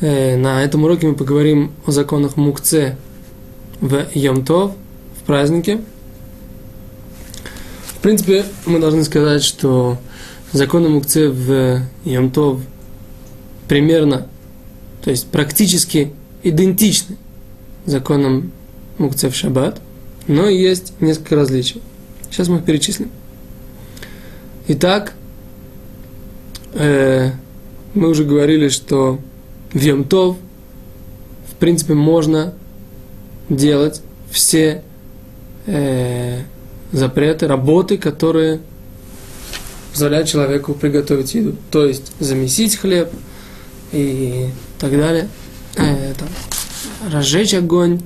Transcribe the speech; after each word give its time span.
Э, 0.00 0.36
на 0.36 0.62
этом 0.62 0.84
уроке 0.84 1.08
мы 1.08 1.14
поговорим 1.14 1.72
о 1.84 1.90
законах 1.90 2.36
Мукце 2.36 2.96
в 3.80 4.06
Йомтов, 4.14 4.72
в 5.20 5.24
празднике. 5.24 5.80
В 7.86 7.98
принципе, 8.00 8.44
мы 8.64 8.78
должны 8.78 9.02
сказать, 9.02 9.42
что 9.42 9.98
законы 10.52 10.88
Мукце 10.88 11.30
в 11.30 11.82
Йомтов 12.04 12.60
примерно, 13.66 14.28
то 15.02 15.10
есть 15.10 15.26
практически 15.28 16.12
идентичны 16.44 17.16
законам 17.84 18.52
Мукце 18.98 19.30
в 19.30 19.34
Шаббат, 19.34 19.80
но 20.28 20.48
есть 20.48 20.92
несколько 21.00 21.34
различий. 21.34 21.82
Сейчас 22.30 22.48
мы 22.48 22.58
их 22.58 22.64
перечислим. 22.64 23.10
Итак, 24.68 25.14
э, 26.74 27.32
мы 27.94 28.08
уже 28.08 28.24
говорили, 28.24 28.68
что 28.68 29.18
в 29.72 29.80
Йомтов, 29.80 30.36
в 31.50 31.54
принципе, 31.56 31.94
можно 31.94 32.54
делать 33.48 34.02
все 34.30 34.82
э, 35.66 36.40
запреты, 36.92 37.46
работы, 37.46 37.98
которые 37.98 38.60
позволяют 39.92 40.28
человеку 40.28 40.74
приготовить 40.74 41.34
еду. 41.34 41.56
То 41.70 41.86
есть 41.86 42.12
замесить 42.20 42.76
хлеб 42.76 43.10
и 43.92 44.46
так 44.78 44.92
далее. 44.92 45.28
Э, 45.76 46.14
там, 46.18 46.28
разжечь 47.10 47.54
огонь 47.54 48.00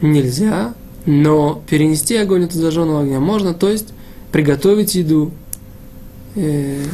нельзя, 0.00 0.74
но 1.06 1.62
перенести 1.68 2.16
огонь 2.16 2.44
от 2.44 2.52
зажженного 2.52 3.02
огня 3.02 3.20
можно, 3.20 3.54
то 3.54 3.68
есть 3.68 3.88
приготовить 4.32 4.94
еду. 4.94 5.32
Э, 6.36 6.84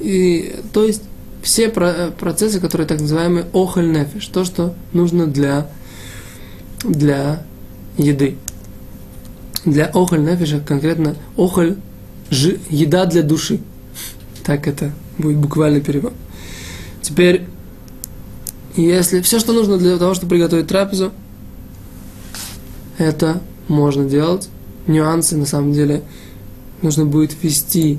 и, 0.00 0.56
то 0.72 0.84
есть 0.84 1.02
все 1.42 1.68
процессы, 1.68 2.60
которые 2.60 2.86
так 2.86 3.00
называемые 3.00 3.46
охоль 3.52 3.90
нефиш, 3.90 4.26
то, 4.28 4.44
что 4.44 4.74
нужно 4.92 5.26
для, 5.26 5.68
для 6.84 7.42
еды. 7.98 8.36
Для 9.64 9.86
охоль 9.86 10.22
нефиша 10.22 10.60
конкретно 10.60 11.16
охоль 11.36 11.76
ж, 12.30 12.56
еда 12.70 13.06
для 13.06 13.22
души. 13.22 13.60
Так 14.44 14.66
это 14.68 14.92
будет 15.18 15.38
буквальный 15.38 15.80
перевод. 15.80 16.14
Теперь, 17.00 17.46
если 18.76 19.20
все, 19.20 19.40
что 19.40 19.52
нужно 19.52 19.78
для 19.78 19.98
того, 19.98 20.14
чтобы 20.14 20.30
приготовить 20.30 20.68
трапезу, 20.68 21.12
это 22.98 23.40
можно 23.68 24.04
делать. 24.04 24.48
Нюансы, 24.86 25.36
на 25.36 25.46
самом 25.46 25.72
деле, 25.72 26.02
нужно 26.82 27.04
будет 27.04 27.32
ввести 27.40 27.98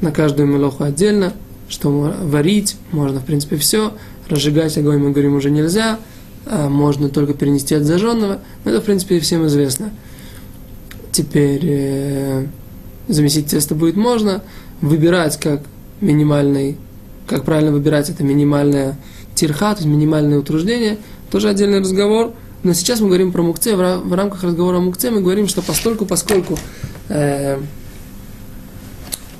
на 0.00 0.10
каждую 0.10 0.48
мелоху 0.48 0.84
отдельно, 0.84 1.32
что 1.72 1.90
варить, 1.90 2.76
можно, 2.92 3.20
в 3.20 3.24
принципе, 3.24 3.56
все. 3.56 3.94
Разжигать 4.28 4.76
огонь, 4.76 4.98
мы 4.98 5.10
говорим, 5.10 5.34
уже 5.34 5.50
нельзя. 5.50 5.98
А 6.46 6.68
можно 6.68 7.08
только 7.08 7.34
перенести 7.34 7.74
от 7.74 7.84
зажженного. 7.84 8.40
Но 8.64 8.70
это, 8.70 8.80
в 8.80 8.84
принципе, 8.84 9.18
всем 9.20 9.46
известно. 9.46 9.90
Теперь 11.12 11.60
э, 11.64 12.46
замесить 13.08 13.46
тесто 13.46 13.74
будет 13.74 13.96
можно. 13.96 14.42
Выбирать 14.80 15.40
как 15.40 15.62
минимальный, 16.00 16.76
как 17.26 17.44
правильно 17.44 17.72
выбирать 17.72 18.10
это 18.10 18.22
минимальное 18.22 18.98
тирха, 19.34 19.72
то 19.72 19.80
есть 19.80 19.86
минимальное 19.86 20.38
утруждение, 20.38 20.98
тоже 21.30 21.48
отдельный 21.48 21.80
разговор. 21.80 22.32
Но 22.64 22.74
сейчас 22.74 23.00
мы 23.00 23.06
говорим 23.06 23.32
про 23.32 23.42
мукце, 23.42 23.76
в 23.76 24.14
рамках 24.14 24.44
разговора 24.44 24.76
о 24.76 24.80
мукце 24.80 25.10
мы 25.10 25.20
говорим, 25.20 25.48
что 25.48 25.62
постольку, 25.62 26.04
поскольку 26.04 26.58
э, 27.08 27.58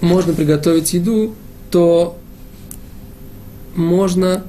можно 0.00 0.32
приготовить 0.32 0.92
еду, 0.94 1.34
то 1.70 2.18
можно 3.74 4.44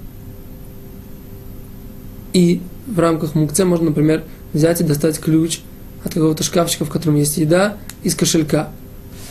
и 2.34 2.62
в 2.88 3.00
рамках 3.00 3.36
мукце 3.36 3.66
можно, 3.66 3.88
например, 3.88 4.24
взять 4.54 4.82
и 4.82 4.84
достать 4.84 5.20
ключ 5.20 5.62
от 6.04 6.14
какого-то 6.14 6.44
шкафчика, 6.44 6.86
в 6.86 6.90
котором 6.90 7.16
есть 7.16 7.38
еда, 7.38 7.78
из 8.04 8.16
кошелька, 8.16 8.70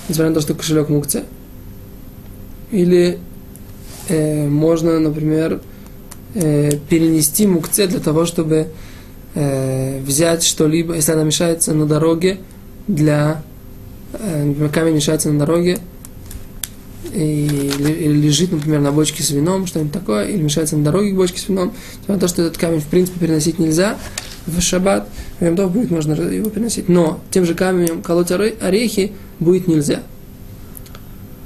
несмотря 0.09 0.31
на 0.31 0.35
то, 0.37 0.41
что 0.41 0.55
кошелек 0.55 0.89
мукце. 0.89 1.25
Или 2.71 3.19
э, 4.09 4.49
можно, 4.49 4.99
например, 4.99 5.61
э, 6.35 6.79
перенести 6.89 7.47
мукце 7.47 7.87
для 7.87 8.01
того, 8.01 8.25
чтобы 8.25 8.69
э, 9.35 10.01
взять 10.01 10.43
что-либо, 10.43 10.95
если 10.95 11.13
она 11.13 11.25
мешается 11.25 11.75
на 11.75 11.87
дороге, 11.87 12.39
для, 12.89 13.43
э, 14.15 14.45
например, 14.45 14.71
камень 14.71 14.95
мешается 14.95 15.31
на 15.31 15.41
дороге, 15.41 15.79
или 17.15 18.09
лежит, 18.09 18.53
например, 18.53 18.81
на 18.81 18.93
бочке 18.93 19.23
с 19.23 19.31
вином, 19.31 19.67
что-нибудь 19.67 19.93
такое, 19.93 20.27
или 20.29 20.43
мешается 20.43 20.77
на 20.77 20.85
дороге 20.85 21.11
к 21.13 21.17
бочке 21.17 21.39
с 21.39 21.49
вином, 21.49 21.73
несмотря 22.01 22.15
на 22.15 22.21
то, 22.21 22.29
что 22.29 22.43
этот 22.43 22.59
камень, 22.59 22.81
в 22.81 22.87
принципе, 22.87 23.21
переносить 23.21 23.59
нельзя, 23.59 23.97
в 24.47 24.61
шаббат, 24.61 25.09
в 25.39 25.45
Ямдов 25.45 25.73
будет 25.73 25.91
можно 25.91 26.15
его 26.15 26.51
переносить, 26.51 26.89
но 26.89 27.21
тем 27.31 27.45
же 27.45 27.55
камнем 27.55 28.03
колоть 28.03 28.33
орехи 28.33 29.13
будет 29.39 29.69
нельзя. 29.69 30.03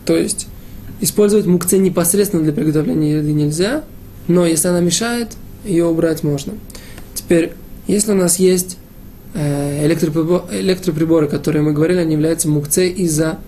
То 0.05 0.17
есть, 0.17 0.47
использовать 1.01 1.47
мукце 1.47 1.79
непосредственно 1.79 2.43
для 2.43 2.53
приготовления 2.53 3.19
еды 3.19 3.33
нельзя, 3.33 3.85
но 4.29 4.47
если 4.47 4.69
она 4.69 4.81
мешает, 4.81 5.37
ее 5.65 5.87
убрать 5.87 6.23
можно. 6.23 6.55
Теперь, 7.15 7.53
если 7.87 8.13
у 8.13 8.15
нас 8.15 8.39
есть 8.39 8.79
э, 9.35 9.87
электроприборы, 9.87 11.29
которые 11.29 11.63
мы 11.63 11.73
говорили, 11.73 11.99
они 11.99 12.13
являются 12.13 12.49
мукце 12.49 12.89
из-за 12.89 13.39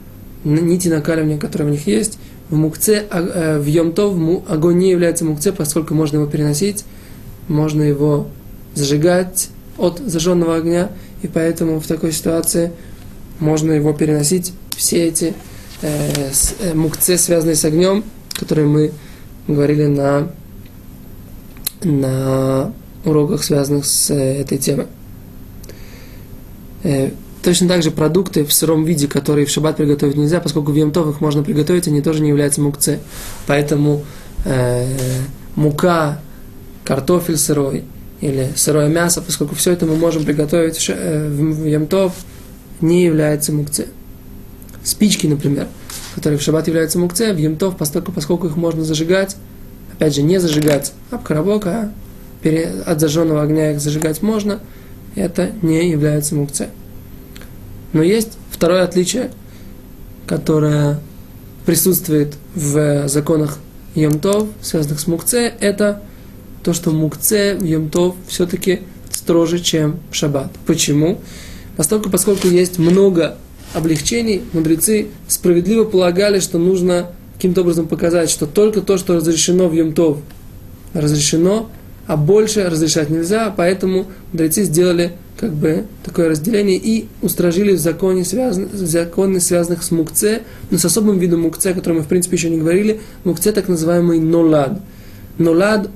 нити 0.56 0.88
накаливания, 0.88 1.38
которые 1.38 1.68
в 1.68 1.70
них 1.72 1.86
есть. 1.86 2.18
В 2.50 2.56
мукце, 2.56 3.04
а, 3.10 3.20
э, 3.20 3.58
в 3.58 3.66
йомтов 3.66 4.16
огонь 4.48 4.78
не 4.78 4.90
является 4.90 5.24
мукце, 5.24 5.52
поскольку 5.52 5.94
можно 5.94 6.16
его 6.16 6.26
переносить, 6.26 6.84
можно 7.48 7.82
его 7.82 8.26
зажигать 8.74 9.50
от 9.76 9.98
зажженного 9.98 10.56
огня, 10.56 10.90
и 11.22 11.28
поэтому 11.28 11.80
в 11.80 11.86
такой 11.86 12.12
ситуации 12.12 12.72
можно 13.38 13.72
его 13.72 13.92
переносить. 13.92 14.52
Все 14.76 15.04
эти 15.04 15.34
э, 15.82 16.32
с, 16.32 16.54
э, 16.60 16.74
мукце, 16.74 17.18
связанные 17.18 17.56
с 17.56 17.64
огнем, 17.64 18.04
которые 18.32 18.66
мы 18.66 18.92
говорили 19.46 19.86
на, 19.86 20.28
на 21.82 22.72
уроках, 23.04 23.42
связанных 23.42 23.86
с 23.86 24.10
э, 24.10 24.40
этой 24.40 24.58
темой. 24.58 24.86
Э, 26.84 27.10
Точно 27.48 27.66
так 27.66 27.82
же 27.82 27.90
продукты 27.90 28.44
в 28.44 28.52
сыром 28.52 28.84
виде, 28.84 29.08
которые 29.08 29.46
в 29.46 29.48
шаббат 29.48 29.78
приготовить 29.78 30.16
нельзя, 30.16 30.38
поскольку 30.38 30.70
в 30.70 30.74
Йомтов 30.74 31.08
их 31.08 31.22
можно 31.22 31.42
приготовить, 31.42 31.88
они 31.88 32.02
тоже 32.02 32.20
не 32.20 32.28
являются 32.28 32.60
мукце. 32.60 32.98
Поэтому 33.46 34.04
э, 34.44 34.86
мука, 35.56 36.20
картофель 36.84 37.38
сырой 37.38 37.84
или 38.20 38.50
сырое 38.54 38.88
мясо, 38.88 39.22
поскольку 39.22 39.54
все 39.54 39.72
это 39.72 39.86
мы 39.86 39.96
можем 39.96 40.26
приготовить 40.26 40.76
в, 40.76 40.90
э, 40.90 41.26
в 41.26 41.64
Йомтов, 41.64 42.12
не 42.82 43.04
является 43.04 43.50
мукце. 43.50 43.86
Спички, 44.84 45.26
например, 45.26 45.68
которые 46.16 46.38
в 46.38 46.42
шаббат 46.42 46.66
являются 46.66 46.98
мукце, 46.98 47.32
в 47.32 47.38
Йомтов, 47.38 47.78
поскольку, 47.78 48.12
поскольку 48.12 48.46
их 48.48 48.56
можно 48.56 48.84
зажигать, 48.84 49.36
опять 49.94 50.14
же, 50.14 50.20
не 50.20 50.38
зажигать 50.38 50.92
об 51.10 51.22
коробок, 51.22 51.66
а 51.66 51.92
от 52.84 53.00
зажженного 53.00 53.40
огня 53.40 53.72
их 53.72 53.80
зажигать 53.80 54.20
можно, 54.20 54.60
это 55.14 55.50
не 55.62 55.88
является 55.88 56.34
мукце. 56.34 56.68
Но 57.92 58.02
есть 58.02 58.38
второе 58.50 58.84
отличие, 58.84 59.30
которое 60.26 61.00
присутствует 61.64 62.34
в 62.54 63.08
законах 63.08 63.58
Йомтов, 63.94 64.48
связанных 64.62 65.00
с 65.00 65.06
Мукце, 65.06 65.52
это 65.60 66.02
то, 66.62 66.72
что 66.72 66.90
Мукце 66.90 67.56
в 67.56 67.64
Йомтов 67.64 68.14
все-таки 68.26 68.80
строже, 69.10 69.58
чем 69.58 70.00
в 70.10 70.14
Шаббат. 70.14 70.50
Почему? 70.66 71.18
Поскольку, 71.76 72.10
поскольку 72.10 72.48
есть 72.48 72.78
много 72.78 73.36
облегчений, 73.74 74.42
мудрецы 74.52 75.08
справедливо 75.28 75.84
полагали, 75.84 76.40
что 76.40 76.58
нужно 76.58 77.08
каким-то 77.34 77.60
образом 77.60 77.86
показать, 77.86 78.30
что 78.30 78.46
только 78.46 78.80
то, 78.80 78.98
что 78.98 79.16
разрешено 79.16 79.68
в 79.68 79.74
Йомтов, 79.74 80.18
разрешено, 80.94 81.68
а 82.06 82.16
больше 82.16 82.68
разрешать 82.68 83.10
нельзя, 83.10 83.52
поэтому 83.54 84.06
мудрецы 84.32 84.64
сделали 84.64 85.12
как 85.38 85.52
бы 85.52 85.84
такое 86.04 86.28
разделение 86.28 86.76
и 86.76 87.06
устражили 87.22 87.72
в 87.72 87.78
законе, 87.78 88.24
связан, 88.24 88.68
законы, 88.72 89.38
связанных 89.38 89.84
с 89.84 89.92
мукце, 89.92 90.42
но 90.70 90.78
с 90.78 90.84
особым 90.84 91.18
видом 91.18 91.42
мукце, 91.42 91.68
о 91.68 91.74
котором 91.74 91.98
мы, 91.98 92.02
в 92.02 92.08
принципе, 92.08 92.36
еще 92.36 92.50
не 92.50 92.58
говорили, 92.58 93.00
мукце 93.22 93.52
так 93.52 93.68
называемый 93.68 94.18
нолад. 94.18 94.80
Нолад, 95.38 95.90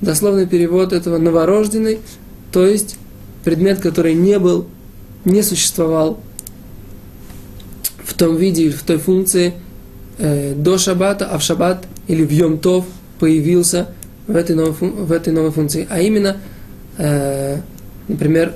дословный 0.00 0.46
перевод 0.46 0.94
этого 0.94 1.18
новорожденный, 1.18 1.98
то 2.52 2.66
есть 2.66 2.96
предмет, 3.44 3.80
который 3.80 4.14
не 4.14 4.38
был, 4.38 4.66
не 5.26 5.42
существовал 5.42 6.18
в 8.02 8.14
том 8.14 8.36
виде 8.36 8.64
или 8.64 8.72
в 8.72 8.82
той 8.82 8.96
функции 8.96 9.52
э, 10.16 10.54
до 10.54 10.78
шаббата, 10.78 11.26
а 11.26 11.36
в 11.36 11.42
шаббат 11.42 11.86
или 12.08 12.24
в 12.24 12.30
йом-тов 12.30 12.86
появился 13.18 13.88
в 14.26 14.36
этой 14.36 14.56
новой, 14.56 14.72
в 14.72 15.12
этой 15.12 15.34
новой 15.34 15.50
функции. 15.50 15.86
А 15.90 16.00
именно, 16.00 16.38
э, 16.96 17.58
например, 18.08 18.54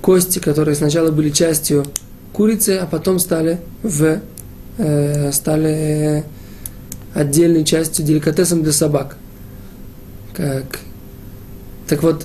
кости, 0.00 0.38
которые 0.38 0.74
сначала 0.74 1.10
были 1.10 1.30
частью 1.30 1.84
курицы, 2.32 2.78
а 2.82 2.86
потом 2.86 3.18
стали 3.18 3.60
в 3.82 4.20
э, 4.78 5.32
стали 5.32 6.24
отдельной 7.14 7.64
частью 7.64 8.04
деликатесом 8.04 8.62
для 8.62 8.72
собак. 8.72 9.16
как... 10.34 10.80
Так 11.88 12.04
вот, 12.04 12.24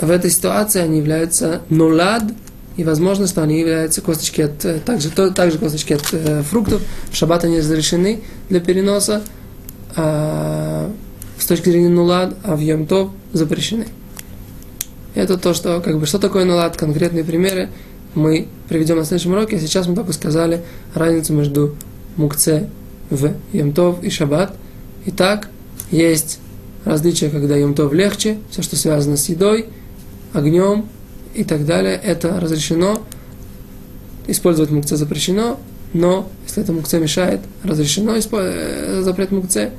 в 0.00 0.08
этой 0.08 0.30
ситуации 0.30 0.80
они 0.80 0.98
являются 0.98 1.62
нулад, 1.68 2.22
и 2.76 2.84
возможно, 2.84 3.26
что 3.26 3.42
они 3.42 3.58
являются 3.58 4.00
косточки 4.00 4.42
от, 4.42 4.64
э, 4.64 4.78
также, 4.84 5.10
то, 5.10 5.30
также 5.30 5.58
косточки 5.58 5.94
от 5.94 6.08
э, 6.12 6.42
фруктов. 6.42 6.82
В 7.10 7.16
шаббат 7.16 7.44
они 7.44 7.58
разрешены 7.58 8.22
для 8.48 8.60
переноса 8.60 9.22
а, 9.96 10.90
с 11.38 11.46
точки 11.46 11.70
зрения 11.70 11.88
нулад, 11.88 12.34
а 12.42 12.56
в 12.56 12.60
Йомтов 12.60 13.10
запрещены. 13.32 13.86
Это 15.14 15.38
то, 15.38 15.54
что, 15.54 15.80
как 15.80 15.98
бы, 15.98 16.06
что 16.06 16.18
такое 16.18 16.44
нулад, 16.44 16.76
конкретные 16.76 17.24
примеры 17.24 17.68
мы 18.14 18.48
приведем 18.68 18.96
на 18.96 19.04
следующем 19.04 19.32
уроке. 19.32 19.58
Сейчас 19.58 19.86
мы 19.86 19.94
только 19.94 20.12
сказали 20.12 20.62
разницу 20.94 21.32
между 21.32 21.74
мукце 22.16 22.68
в 23.10 23.32
Йомтов 23.52 24.02
и 24.02 24.10
Шаббат. 24.10 24.54
Итак, 25.06 25.48
есть 25.90 26.40
различия, 26.84 27.30
когда 27.30 27.56
Йомтов 27.56 27.92
легче, 27.92 28.38
все, 28.50 28.62
что 28.62 28.76
связано 28.76 29.16
с 29.16 29.28
едой, 29.28 29.66
огнем 30.32 30.86
и 31.34 31.44
так 31.44 31.66
далее, 31.66 32.00
это 32.02 32.40
разрешено. 32.40 33.00
Использовать 34.26 34.70
мукце 34.70 34.96
запрещено, 34.96 35.60
но 35.92 36.30
если 36.44 36.62
это 36.62 36.72
мукце 36.72 36.98
мешает, 36.98 37.40
разрешено 37.62 38.14
э, 38.16 39.02
запрет 39.02 39.30
мукце. 39.32 39.70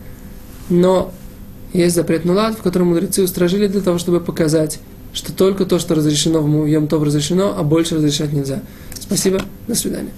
Но 0.69 1.11
есть 1.73 1.95
запрет 1.95 2.25
нулад, 2.25 2.57
в 2.57 2.61
котором 2.61 2.89
мудрецы 2.89 3.23
устражили 3.23 3.67
для 3.67 3.81
того, 3.81 3.97
чтобы 3.97 4.19
показать, 4.19 4.79
что 5.15 5.33
только 5.33 5.65
то, 5.65 5.79
что 5.79 5.95
разрешено 5.95 6.41
в 6.41 6.65
Йом 6.67 6.87
Тов 6.87 7.01
разрешено, 7.01 7.55
а 7.57 7.63
больше 7.63 7.95
разрешать 7.95 8.33
нельзя. 8.33 8.61
Спасибо, 8.99 9.41
до 9.67 9.73
свидания. 9.73 10.11